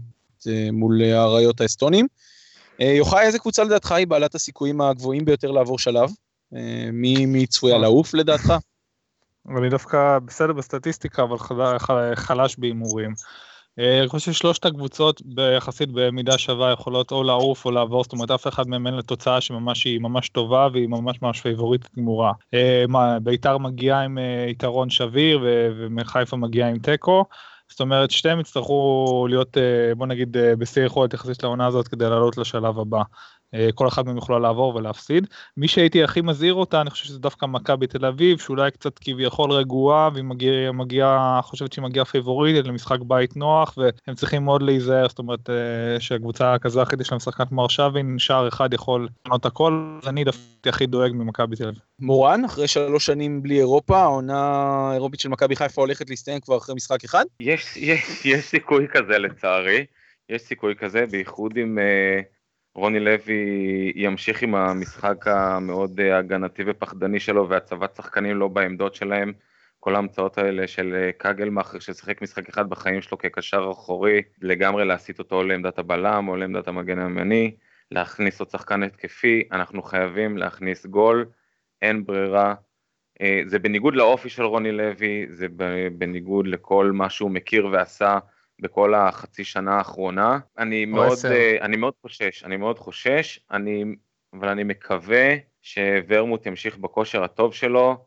[0.73, 2.07] מול האריות האסטונים.
[2.79, 6.11] יוחאי, איזה קבוצה לדעתך היא בעלת הסיכויים הגבוהים ביותר לעבור שלב?
[6.93, 8.53] מי, מי צפויה לעוף לדעתך?
[9.59, 11.39] אני דווקא בסדר בסטטיסטיקה, אבל
[12.15, 13.15] חלש בהימורים.
[13.81, 18.31] אה, אני חושב ששלושת הקבוצות ביחסית במידה שווה יכולות או לעוף או לעבור, זאת אומרת
[18.31, 22.33] אף אחד מהם אין לתוצאה שממש היא ממש טובה והיא ממש ממש פייבוריטית גמורה.
[22.55, 22.85] אה,
[23.23, 25.41] בית"ר מגיעה עם אה, יתרון שביר
[25.77, 27.25] ומחיפה מגיעה עם תיקו.
[27.69, 29.57] זאת אומרת שתיהם יצטרכו להיות
[29.97, 33.03] בוא נגיד בשיא יכולת יחסית לעונה הזאת כדי לעלות לשלב הבא.
[33.55, 35.27] אה, כל אחד מהם יכולה לעבור ולהפסיד.
[35.57, 39.53] מי שהייתי הכי מזהיר אותה, אני חושב שזה דווקא מכבי תל אביב, שאולי קצת כביכול
[39.53, 45.09] רגועה, והיא מגיעה, מגיע, חושבת שהיא מגיעה פייבוריטית למשחק בית נוח, והם צריכים מאוד להיזהר,
[45.09, 49.99] זאת אומרת אה, שהקבוצה הקזחית יש להם שחקן כמו ארשבין, שער אחד יכול לענות הכל,
[50.03, 51.81] אז אני דווקא הכי דואג ממכבי תל אביב.
[51.99, 54.41] מורן, אחרי שלוש שנים בלי אירופה, העונה
[54.91, 57.25] האירופית של מכבי חיפה הולכת להסתיים כבר אחרי משחק אחד?
[57.41, 59.85] יש, יש, יש סיכוי כזה לצערי,
[60.29, 61.79] יש סיכוי כזה, בייחוד עם...
[61.79, 62.40] Uh...
[62.75, 69.33] רוני לוי ימשיך עם המשחק המאוד אה, הגנתי ופחדני שלו והצבת שחקנים לא בעמדות שלהם.
[69.81, 75.19] כל ההמצאות האלה של אה, קגלמאכר ששיחק משחק אחד בחיים שלו כקשר אחורי, לגמרי להסיט
[75.19, 77.57] אותו לעמדת הבלם או לעמדת המגן הימני,
[77.91, 81.27] להכניס עוד שחקן התקפי, אנחנו חייבים להכניס גול,
[81.83, 82.55] אין ברירה.
[83.21, 85.47] אה, זה בניגוד לאופי של רוני לוי, זה
[85.93, 88.19] בניגוד לכל מה שהוא מכיר ועשה
[88.61, 90.39] בכל החצי שנה האחרונה.
[90.59, 93.85] אני מאוד, uh, אני מאוד חושש, אני מאוד חושש, אני,
[94.33, 98.05] אבל אני מקווה שוורמוט ימשיך בכושר הטוב שלו,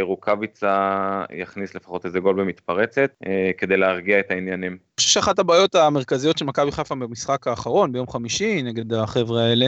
[0.00, 4.72] ורוקאביצה יכניס לפחות איזה גול במתפרצת, אה, כדי להרגיע את העניינים.
[4.72, 9.66] אני חושב שאחת הבעיות המרכזיות של מכבי חיפה במשחק האחרון, ביום חמישי, נגד החבר'ה האלה,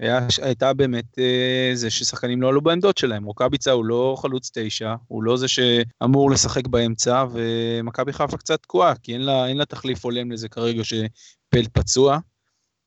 [0.00, 3.24] היה, הייתה באמת אה, זה ששחקנים לא עלו בעמדות שלהם.
[3.24, 8.94] רוקאביצה הוא לא חלוץ תשע, הוא לא זה שאמור לשחק באמצע, ומכבי חיפה קצת תקועה,
[9.02, 12.18] כי אין לה, אין לה תחליף הולם לזה כרגע שפלט פצוע.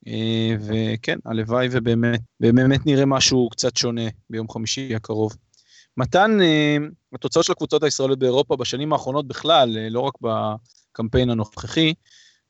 [0.07, 5.35] אה, וכן, הלוואי ובאמת, באמת נראה משהו קצת שונה ביום חמישי הקרוב.
[5.97, 6.77] מתן, אה,
[7.13, 11.93] התוצאות של הקבוצות הישראליות באירופה בשנים האחרונות בכלל, אה, לא רק בקמפיין הנוכחי,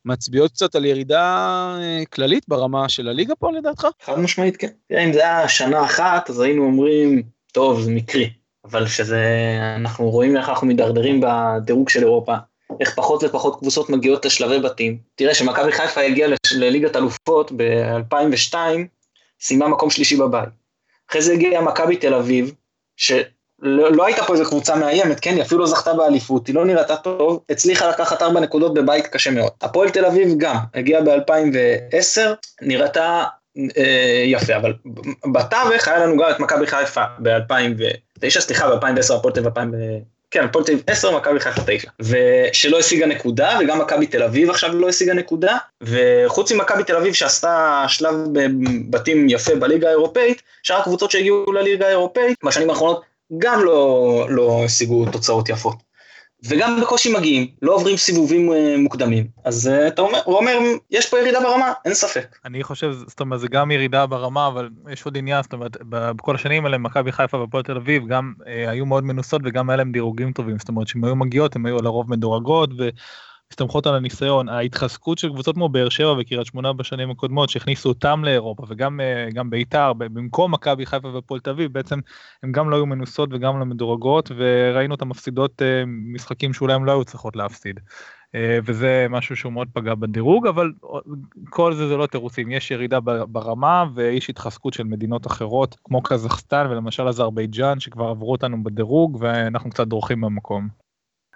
[0.06, 1.24] מצביעות קצת על ירידה
[1.82, 3.88] אה, כללית ברמה של הליגה פה לדעתך?
[4.02, 4.68] חד משמעית כן.
[4.90, 8.30] תראה, אם זה היה שנה אחת, אז היינו אומרים, טוב, זה מקרי.
[8.66, 9.26] אבל שזה,
[9.76, 12.36] אנחנו רואים איך אנחנו מידרדרים בדירוג של אירופה,
[12.80, 14.98] איך פחות ופחות קבוצות מגיעות לשלבי בתים.
[15.16, 18.56] תראה, שמכבי חיפה הגיעה לליגת אלופות ב-2002,
[19.42, 20.50] סיימה מקום שלישי בבית.
[21.10, 22.54] אחרי זה הגיעה מכבי תל אביב,
[22.98, 23.24] שלא
[23.62, 26.96] לא הייתה פה איזו קבוצה מאיימת, כן, היא אפילו לא זכתה באליפות, היא לא נראתה
[26.96, 29.52] טוב, הצליחה לקחת ארבע נקודות בבית קשה מאוד.
[29.62, 32.22] הפועל תל אביב גם, הגיעה ב-2010,
[32.62, 33.24] נראתה
[33.78, 34.74] אה, יפה, אבל
[35.32, 39.72] בתווך היה לנו גם את מכבי חיפה ב-2009, סליחה, ב-2010 הפועל תל אביב,
[40.32, 41.90] כן, הפועל תל אביב 10, מכבי חיפה 9.
[42.00, 47.14] ושלא השיגה נקודה, וגם מכבי תל אביב עכשיו לא השיגה נקודה, וחוץ ממכבי תל אביב
[47.14, 48.16] שעשתה שלב
[48.90, 53.02] בתים יפה בליגה האירופאית, שאר הקבוצות שהגיעו לליגה האירופאית, בשנים האחרונות
[53.38, 55.92] גם לא, לא השיגו תוצאות יפות.
[56.50, 60.60] וגם בקושי מגיעים, לא עוברים סיבובים אה, מוקדמים, אז אה, אתה אומר, הוא אומר,
[60.92, 62.36] יש פה ירידה ברמה, אין ספק.
[62.46, 66.36] אני חושב, זאת אומרת, זה גם ירידה ברמה, אבל יש עוד עניין, זאת אומרת, בכל
[66.36, 69.92] השנים האלה, מכבי חיפה והפועל תל אביב, גם אה, היו מאוד מנוסות וגם היה להם
[69.92, 72.90] דירוגים טובים, זאת אומרת, כשהם היו מגיעות, הם היו לרוב מדורגות, ו...
[73.52, 78.24] מסתמכות על הניסיון, ההתחזקות של קבוצות כמו באר שבע וקריית שמונה בשנים הקודמות שהכניסו אותם
[78.26, 79.00] לאירופה וגם
[79.34, 82.00] גם בית"ר במקום מכבי חיפה ופועל תל אביב בעצם
[82.44, 86.92] הם גם לא היו מנוסות וגם לא מדורגות וראינו אותם מפסידות משחקים שאולי הם לא
[86.92, 87.80] היו צריכות להפסיד.
[88.66, 90.72] וזה משהו שהוא מאוד פגע בדירוג אבל
[91.50, 96.68] כל זה זה לא תירוצים יש ירידה ברמה ויש התחזקות של מדינות אחרות כמו קזחסטן
[96.70, 100.81] ולמשל אזרבייג'אן שכבר עברו אותנו בדירוג ואנחנו קצת דורכים במקום.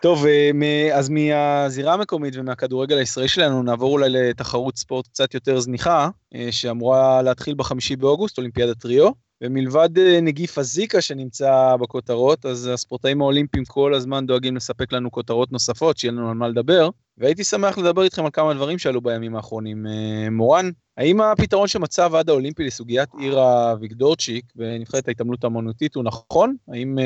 [0.05, 6.09] טוב, אה, אז מהזירה המקומית ומהכדורגל הישראלי שלנו נעבור אולי לתחרות ספורט קצת יותר זניחה,
[6.35, 9.09] אה, שאמורה להתחיל בחמישי באוגוסט, אולימפיאדת ריו.
[9.43, 15.51] ומלבד אה, נגיף הזיקה שנמצא בכותרות, אז הספורטאים האולימפיים כל הזמן דואגים לספק לנו כותרות
[15.51, 16.89] נוספות, שיהיה לנו על מה לדבר.
[17.17, 19.85] והייתי שמח לדבר איתכם על כמה דברים שעלו בימים האחרונים.
[20.31, 26.55] מורן, האם הפתרון שמצא הוועד האולימפי לסוגיית עיר הוויגדורצ'יק בנבחרת ההתעמלות האמנותית הוא נכון?
[26.67, 26.97] האם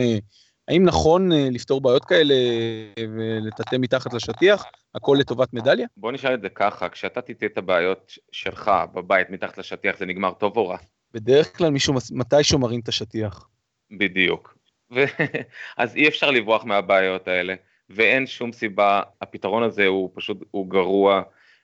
[0.70, 4.64] האם נכון אה, לפתור בעיות כאלה אה, ולטאטא מתחת לשטיח,
[4.96, 5.88] הכל לטובת מדליה?
[5.98, 10.34] בוא נשאל את זה ככה, כשאתה תטעה את הבעיות שלך בבית מתחת לשטיח זה נגמר
[10.34, 10.78] טוב או רע?
[11.14, 13.48] בדרך כלל מישהו מתישהו מרים את השטיח.
[13.92, 14.58] בדיוק.
[14.96, 15.04] ו...
[15.78, 17.54] אז אי אפשר לברוח מהבעיות האלה,
[17.90, 21.22] ואין שום סיבה, הפתרון הזה הוא פשוט, הוא גרוע,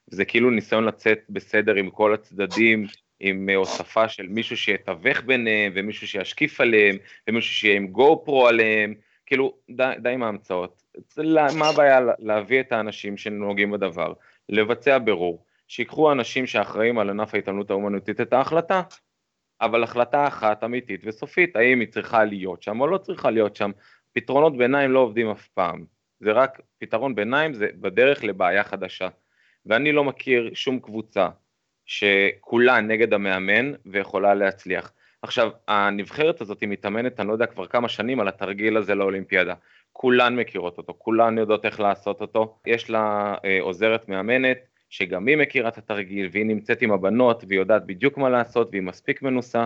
[0.07, 2.87] זה כאילו ניסיון לצאת בסדר עם כל הצדדים,
[3.19, 6.97] עם אה, הוספה של מישהו שיתווך ביניהם, ומישהו שישקיף עליהם,
[7.30, 8.93] ומישהו שיהיה עם גו פרו עליהם,
[9.25, 10.84] כאילו, די, די עם ההמצאות.
[11.60, 14.13] מה הבעיה להביא את האנשים שנוגעים בדבר,
[14.49, 18.82] לבצע בירור, שיקחו אנשים שאחראים על ענף ההתעמלות האומנותית את ההחלטה,
[19.62, 23.71] אבל החלטה אחת אמיתית וסופית, האם היא צריכה להיות שם או לא צריכה להיות שם.
[24.13, 25.86] פתרונות ביניים לא עובדים אף פעם,
[26.19, 29.08] זה רק פתרון ביניים, זה בדרך לבעיה חדשה.
[29.65, 31.30] ואני לא מכיר שום קבוצה
[31.85, 34.91] שכולה נגד המאמן ויכולה להצליח.
[35.21, 39.53] עכשיו, הנבחרת הזאת מתאמנת, אני לא יודע, כבר כמה שנים על התרגיל הזה לאולימפיאדה.
[39.93, 42.57] כולן מכירות אותו, כולן יודעות איך לעשות אותו.
[42.65, 44.57] יש לה אה, עוזרת מאמנת,
[44.89, 48.81] שגם היא מכירה את התרגיל, והיא נמצאת עם הבנות, והיא יודעת בדיוק מה לעשות, והיא
[48.81, 49.65] מספיק מנוסה.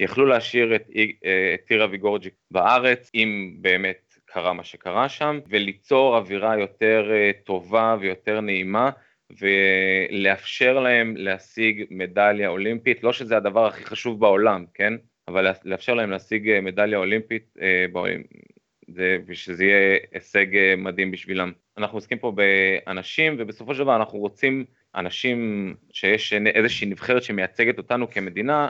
[0.00, 0.86] יכלו להשאיר את,
[1.24, 1.70] אה, את
[2.50, 8.90] בארץ, אם באמת קרה מה שקרה שם, וליצור אווירה יותר אה, טובה ויותר נעימה.
[9.30, 14.94] ולאפשר להם להשיג מדליה אולימפית, לא שזה הדבר הכי חשוב בעולם, כן?
[15.28, 17.86] אבל לאפשר להם להשיג אה, מדליה אולימפית, אה,
[18.88, 21.52] זה, ושזה יהיה הישג אה, מדהים בשבילם.
[21.78, 28.10] אנחנו עוסקים פה באנשים, ובסופו של דבר אנחנו רוצים אנשים שיש איזושהי נבחרת שמייצגת אותנו
[28.10, 28.68] כמדינה,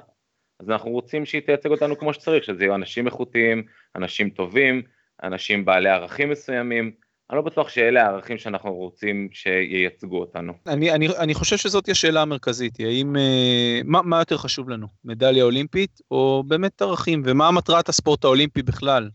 [0.61, 3.63] אז אנחנו רוצים שהיא תייצג אותנו כמו שצריך, שזה יהיו אנשים איכותיים,
[3.97, 4.83] אנשים טובים,
[5.23, 6.93] אנשים בעלי ערכים מסוימים,
[7.31, 10.53] אני לא בטוח שאלה הערכים שאנחנו רוצים שייצגו אותנו.
[10.67, 15.45] אני, אני, אני חושב שזאת השאלה המרכזית, האם, אה, מה, מה יותר חשוב לנו, מדליה
[15.45, 19.09] אולימפית או באמת ערכים, ומה מטרת הספורט האולימפי בכלל?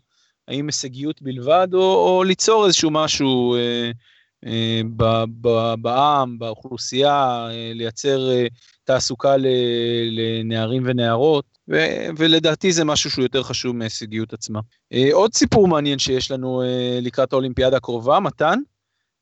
[0.47, 3.91] האם הישגיות בלבד או, או ליצור איזשהו משהו אה,
[4.45, 4.81] אה,
[5.81, 8.29] בעם, באוכלוסייה, אה, לייצר
[8.83, 9.35] תעסוקה
[10.11, 11.50] לנערים ונערות,
[12.17, 14.59] ולדעתי זה משהו שהוא יותר חשוב מההישגיות עצמה.
[15.11, 16.63] עוד סיפור מעניין שיש לנו
[17.01, 18.59] לקראת האולימפיאדה הקרובה, מתן,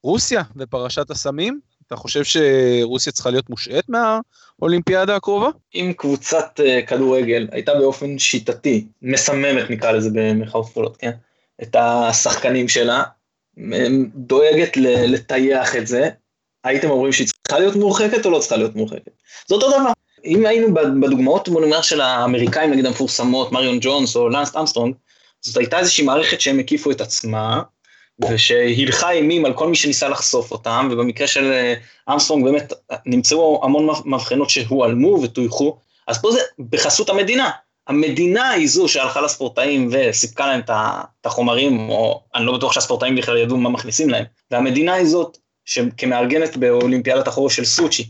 [0.04, 1.60] רוסיה ופרשת הסמים.
[1.88, 5.50] אתה חושב שרוסיה צריכה להיות מושעת מהאולימפיאדה הקרובה?
[5.76, 11.12] אם קבוצת uh, כדורגל הייתה באופן שיטתי, מסממת נקרא לזה במרכאות כפולות, כן?
[11.62, 13.04] את השחקנים שלה,
[14.16, 16.10] דואגת לטייח את זה,
[16.64, 19.12] הייתם אומרים שהיא צריכה להיות מורחקת או לא צריכה להיות מורחקת?
[19.48, 19.92] זה אותו דבר.
[20.26, 24.96] אם היינו בדוגמאות בוא נאמר של האמריקאים נגיד המפורסמות, מריון ג'ונס או לאנס ארמסטרונג,
[25.42, 27.62] זאת הייתה איזושהי מערכת שהם הקיפו את עצמם,
[28.30, 31.74] ושהילכה אימים על כל מי שניסה לחשוף אותם, ובמקרה של אה,
[32.14, 32.74] ארמסטרונג באמת
[33.06, 35.78] נמצאו המון מבחנות שהועלמו וטויחו,
[36.08, 37.50] אז פה זה בחסות המדינה.
[37.88, 43.38] המדינה היא זו שהלכה לספורטאים וסיפקה להם את החומרים, או אני לא בטוח שהספורטאים בכלל
[43.38, 48.10] ידעו מה מכניסים להם, והמדינה היא זאת שכמארגנת באולימפיאדת החורש של סוצ'י,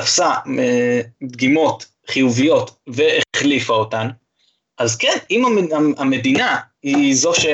[0.00, 4.08] תפסה אה, דגימות חיוביות והחליפה אותן,
[4.78, 5.44] אז כן, אם
[5.98, 7.46] המדינה היא זו ש...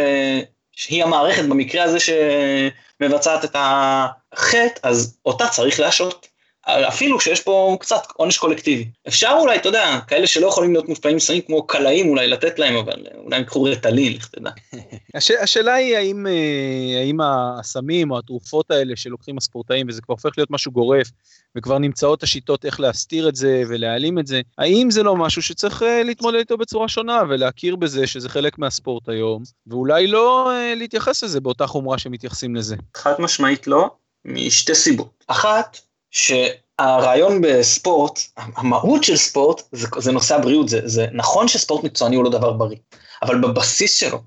[0.72, 6.33] שהיא המערכת במקרה הזה שמבצעת את החטא, אז אותה צריך להשעות.
[6.66, 8.88] אפילו שיש פה קצת עונש קולקטיבי.
[9.08, 12.76] אפשר אולי, אתה יודע, כאלה שלא יכולים להיות מושפעים מסמים כמו קלעים אולי לתת להם,
[12.76, 14.50] אבל אולי הם יקחו רטלין, איך תדע.
[15.14, 20.30] הש, השאלה היא האם, אה, האם הסמים או התרופות האלה שלוקחים הספורטאים, וזה כבר הופך
[20.36, 21.10] להיות משהו גורף,
[21.56, 25.82] וכבר נמצאות השיטות איך להסתיר את זה ולהעלים את זה, האם זה לא משהו שצריך
[25.82, 31.24] אה, להתמודד איתו בצורה שונה ולהכיר בזה שזה חלק מהספורט היום, ואולי לא אה, להתייחס
[31.24, 32.76] לזה באותה חומרה שמתייחסים לזה?
[32.96, 33.90] חד משמעית לא,
[34.24, 35.24] משתי סיבות.
[35.26, 35.78] אחת,
[36.14, 42.24] שהרעיון בספורט, המהות של ספורט זה, זה נושא הבריאות, זה, זה נכון שספורט מקצועני הוא
[42.24, 42.76] לא דבר בריא,
[43.22, 44.18] אבל בבסיס שלו,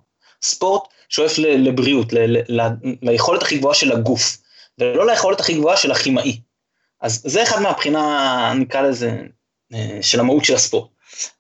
[0.42, 2.68] ספורט שואף לבריאות, ל, ל, ל,
[3.02, 4.38] ליכולת הכי גבוהה של הגוף,
[4.78, 6.40] ולא ליכולת הכי גבוהה של הכימאי.
[7.02, 9.18] אז זה אחד מהבחינה, נקרא לזה,
[9.74, 10.90] אה, של המהות של הספורט.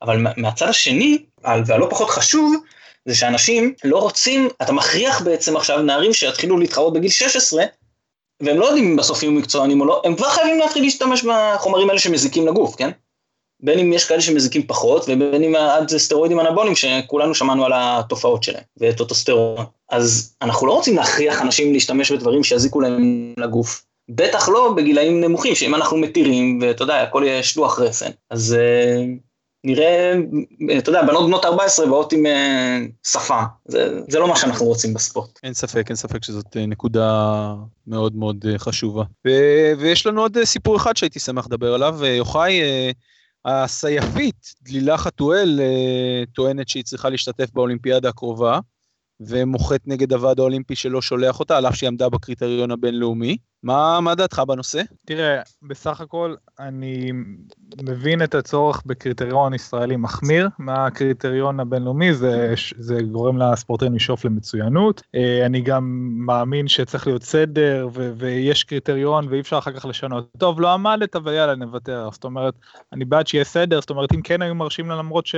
[0.01, 1.25] אבל מהצד השני,
[1.65, 2.55] והלא פחות חשוב,
[3.05, 7.63] זה שאנשים לא רוצים, אתה מכריח בעצם עכשיו נערים שיתחילו להתחרות בגיל 16,
[8.43, 11.89] והם לא יודעים אם בסוף יהיו מקצוענים או לא, הם כבר חייבים להתחיל להשתמש בחומרים
[11.89, 12.89] האלה שמזיקים לגוף, כן?
[13.59, 18.43] בין אם יש כאלה שמזיקים פחות, ובין אם עד סטרואידים אנבוליים שכולנו שמענו על התופעות
[18.43, 19.65] שלהם, וטוטוסטרון.
[19.89, 23.83] אז אנחנו לא רוצים להכריח אנשים להשתמש בדברים שיזיקו להם לגוף.
[24.09, 28.09] בטח לא בגילאים נמוכים, שאם אנחנו מתירים, ואתה יודע, הכל יהיה שלוח רסן.
[28.29, 29.26] אז uh,
[29.67, 30.13] נראה,
[30.77, 34.93] אתה יודע, בנות בנות 14 באות עם uh, שפה, זה, זה לא מה שאנחנו רוצים
[34.93, 35.39] בספורט.
[35.43, 37.53] אין ספק, אין ספק שזאת אה, נקודה
[37.87, 39.03] מאוד מאוד uh, חשובה.
[39.27, 39.31] ו,
[39.79, 42.61] ויש לנו עוד סיפור אחד שהייתי שמח לדבר עליו, יוחאי,
[43.45, 45.59] הסייפית, דלילה חתואל,
[46.33, 48.59] טוענת שהיא צריכה להשתתף באולימפיאדה הקרובה.
[49.19, 53.37] ומוחת נגד הוועד האולימפי שלא שולח אותה, על אף שהיא עמדה בקריטריון הבינלאומי.
[53.63, 54.81] מה, מה דעתך בנושא?
[55.05, 57.11] תראה, בסך הכל אני
[57.83, 65.01] מבין את הצורך בקריטריון ישראלי מחמיר מהקריטריון הבינלאומי, זה, זה גורם לספורטאים לשאוף למצוינות.
[65.15, 70.29] אה, אני גם מאמין שצריך להיות סדר ו- ויש קריטריון ואי אפשר אחר כך לשנות.
[70.37, 72.09] טוב, לא עמדת, אבל יאללה, נוותר.
[72.11, 72.53] זאת אומרת,
[72.93, 75.35] אני בעד שיהיה סדר, זאת אומרת, אם כן היו מרשים לה למרות ש...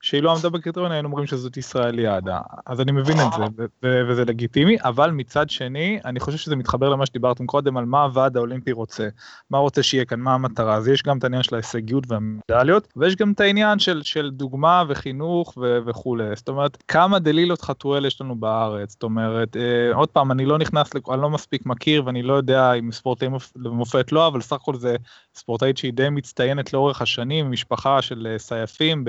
[0.00, 4.76] שהיא לא עמדה בקריטריון היינו אומרים שזאת ישראליאדה אז אני מבין את זה וזה לגיטימי
[4.84, 9.08] אבל מצד שני אני חושב שזה מתחבר למה שדיברתם קודם על מה הוועד האולימפי רוצה.
[9.50, 10.74] מה רוצה שיהיה כאן מה המטרה?
[10.74, 14.84] אז יש גם את העניין של ההישגיות והמדליות ויש גם את העניין של של דוגמה
[14.88, 16.36] וחינוך ו- וכולי.
[16.36, 18.92] זאת אומרת כמה דלילות חתואל יש לנו בארץ?
[18.92, 22.72] זאת אומרת אה, עוד פעם אני לא נכנס אני לא מספיק מכיר ואני לא יודע
[22.72, 24.96] אם ספורטאים למופת לא אבל סך הכל זה
[25.34, 29.04] ספורטאית שהיא די מצטיינת לאורך השנים משפחה של אה, סייפים.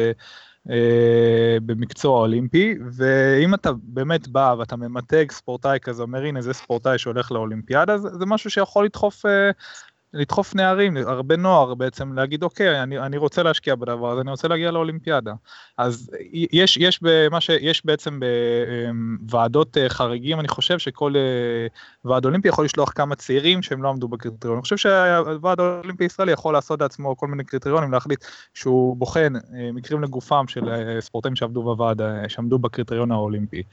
[0.70, 6.98] אה, במקצוע אולימפי, ואם אתה באמת בא ואתה ממתג ספורטאי כזה, אומר הנה זה ספורטאי
[6.98, 9.52] שהולך לאולימפיאדה, זה, זה משהו שיכול לדחוף אה,
[10.13, 14.48] לדחוף נערים, הרבה נוער בעצם, להגיד אוקיי, אני, אני רוצה להשקיע בדבר הזה, אני רוצה
[14.48, 15.34] להגיע לאולימפיאדה.
[15.78, 18.20] אז יש, יש, במה ש, יש בעצם
[19.20, 21.67] בוועדות אה, חריגים, אני חושב שכל אה,
[22.06, 24.58] ועד אולימפי יכול לשלוח כמה צעירים שהם לא עמדו בקריטריון.
[24.58, 29.72] אני חושב שהוועד האולימפי הישראלי יכול לעשות לעצמו כל מיני קריטריונים, להחליט שהוא בוחן אה,
[29.74, 30.62] מקרים לגופם של
[31.00, 33.63] ספורטאים שעבדו בוועד, שעמדו בקריטריון האולימפי.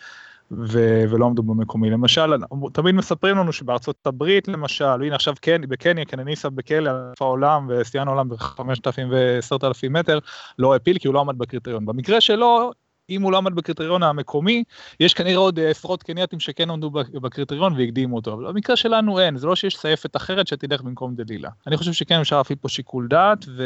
[0.51, 1.91] ו- ולא עמדו במקומי.
[1.91, 2.35] למשל,
[2.73, 8.09] תמיד מספרים לנו שבארצות הברית למשל, הנה עכשיו כן, בקניה, קנניסה בקלה, אלוף העולם ושיאן
[8.09, 10.19] העולם ב-5,000 ו-10,000 מטר,
[10.59, 11.87] לא העפיל כי הוא לא עמד בקריטריון.
[11.87, 12.73] במקרה שלו,
[13.11, 14.65] אם הוא לא עמד בקריטריון המקומי,
[15.01, 19.47] יש כנראה עוד עשרות קנייתים שכן עמדו בקריטריון והקדימו אותו, אבל במקרה שלנו אין, זה
[19.47, 21.51] לא שיש סייפת אחרת שתלך במקום דלילה.
[21.67, 23.63] אני חושב שכן אפשר להפעיל פה שיקול דעת ו...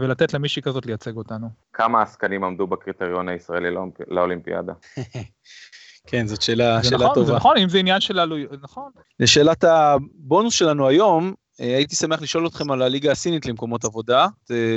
[0.00, 1.48] ולתת למישהי כזאת לייצג אותנו.
[1.72, 3.68] כמה עסקנים עמדו בקריטריון הישראלי
[4.08, 4.72] לאולימפיאדה?
[6.06, 7.26] כן, זאת שאלה, שאלה נכון, טובה.
[7.26, 8.90] זה נכון, אם זה עניין של עלויות, נכון.
[9.20, 14.26] לשאלת הבונוס שלנו היום, אה, הייתי שמח לשאול אתכם על הליגה הסינית למקומות עבודה,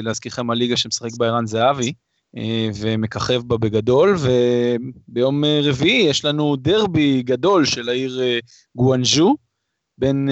[0.04, 1.94] להזכירכם הליגה שמשחק בה ערן זהבי,
[2.38, 8.22] אה, ומככב בה בגדול, וביום אה, רביעי יש לנו דרבי גדול של העיר
[8.76, 9.36] גואנז'ו,
[9.98, 10.30] בין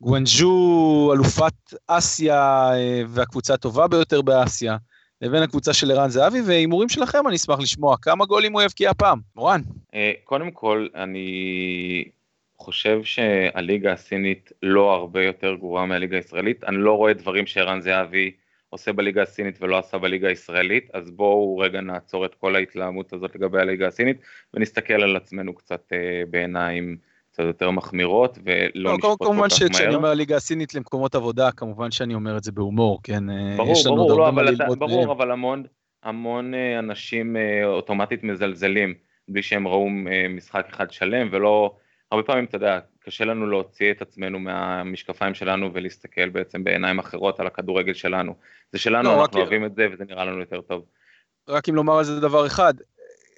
[0.00, 2.70] גואנז'ו אלופת אסיה
[3.08, 4.76] והקבוצה הטובה ביותר באסיה,
[5.24, 9.18] לבין הקבוצה של ערן זהבי, והימורים שלכם אני אשמח לשמוע כמה גולים הוא יבקיע הפעם.
[9.36, 9.60] מורן.
[9.94, 12.04] אה, קודם כל, אני
[12.58, 16.64] חושב שהליגה הסינית לא הרבה יותר גרועה מהליגה הישראלית.
[16.64, 18.30] אני לא רואה דברים שערן זהבי
[18.70, 23.34] עושה בליגה הסינית ולא עשה בליגה הישראלית, אז בואו רגע נעצור את כל ההתלהמות הזאת
[23.34, 24.16] לגבי הליגה הסינית,
[24.54, 26.96] ונסתכל על עצמנו קצת אה, בעיניים
[27.34, 29.96] קצת יותר מחמירות, ולא לא, נשפוט כל כמובן כך שכשאני מהר.
[29.96, 33.30] אומר הליגה הסינית למקומות עבודה, כמובן שאני אומר את זה בהומור, כן?
[33.30, 35.10] אה, ברור, ברור, לא, אבל, אתה, ברור מהם.
[35.10, 35.62] אבל המון,
[36.02, 38.94] המון אה, אנשים אה, אוטומטית מזלזלים
[39.28, 39.88] בלי שהם ראו
[40.28, 41.76] משחק אחד שלם, ולא,
[42.12, 47.40] הרבה פעמים, אתה יודע, קשה לנו להוציא את עצמנו מהמשקפיים שלנו ולהסתכל בעצם בעיניים אחרות
[47.40, 48.34] על הכדורגל שלנו.
[48.72, 50.84] זה שלנו, לא, אנחנו רק- אוהבים את זה וזה נראה לנו יותר טוב.
[51.48, 52.74] רק אם לומר על זה דבר אחד,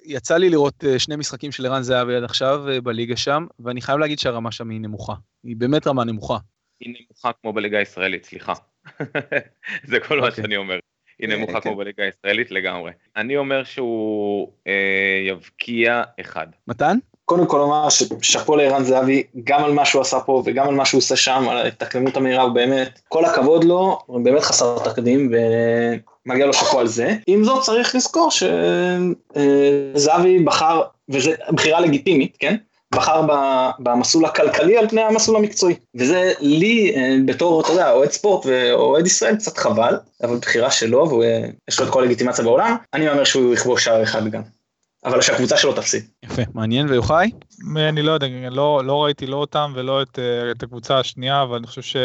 [0.07, 3.81] יצא לי לראות אה, שני משחקים של ערן זהבי עד עכשיו אה, בליגה שם, ואני
[3.81, 5.13] חייב להגיד שהרמה שם היא נמוכה.
[5.43, 6.37] היא באמת רמה נמוכה.
[6.79, 8.53] היא נמוכה כמו בליגה הישראלית, סליחה.
[9.89, 10.43] זה כל מה אוקיי.
[10.43, 10.79] שאני אומר.
[11.19, 11.69] היא אה, נמוכה כן.
[11.69, 12.91] כמו בליגה הישראלית לגמרי.
[13.15, 16.47] אני אומר שהוא אה, יבקיע אחד.
[16.67, 16.97] מתן?
[17.27, 20.85] קודם כל לומר ששאפו לערן זהבי, גם על מה שהוא עשה פה וגם על מה
[20.85, 25.31] שהוא עושה שם, על ההתאקלמות המהירה, הוא באמת, כל הכבוד לו, הוא באמת חסר תקדים
[26.25, 27.15] ומגיע לו שאפו על זה.
[27.27, 28.29] עם זאת צריך לזכור
[29.95, 32.55] שזהבי בחר, וזו בחירה לגיטימית, כן?
[32.95, 33.21] בחר
[33.79, 35.75] במסלול הכלכלי על פני המסלול המקצועי.
[35.95, 41.09] וזה לי, אה, בתור, אתה יודע, אוהד ספורט ואוהד ישראל, קצת חבל, אבל בחירה שלו,
[41.09, 44.41] ויש לו את כל הלגיטימציה בעולם, אני אומר שהוא יכבוש שער אחד גם.
[45.05, 46.07] אבל שהקבוצה שלו תפסיד.
[46.23, 47.31] יפה, מעניין, ויוחאי?
[47.77, 51.57] אני לא יודע, לא, לא ראיתי לא אותם ולא את, אה, את הקבוצה השנייה, אבל
[51.57, 51.95] אני חושב ש,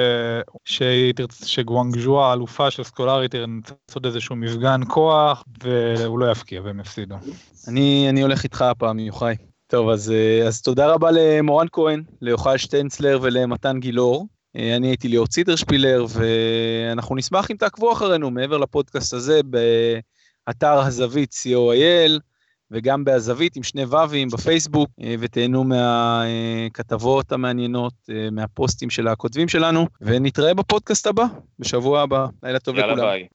[1.44, 7.14] שגואנגז'ו האלופה של סקולרי תרצה לעשות איזשהו מפגן כוח, והוא לא יפקיע והם יפסידו.
[7.68, 9.37] אני, אני הולך איתך הפעם, יוחאי.
[9.66, 14.26] טוב, אז, אה, אז תודה רבה למורן כהן, ליוחאי שטנצלר ולמתן גילאור.
[14.57, 21.33] אה, אני הייתי ליאור ציטרשפילר, ואנחנו נשמח אם תעקבו אחרינו מעבר לפודקאסט הזה באתר הזווית
[21.33, 22.32] co.il,
[22.72, 29.87] וגם בהזווית עם שני ו"ים בפייסבוק, אה, ותהנו מהכתבות המעניינות, אה, מהפוסטים של הכותבים שלנו,
[30.00, 31.24] ונתראה בפודקאסט הבא,
[31.58, 32.26] בשבוע הבא.
[32.42, 33.08] לילה טוב יאללה לכולם.
[33.08, 33.26] ביי.